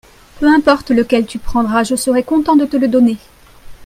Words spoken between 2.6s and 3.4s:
te le donner.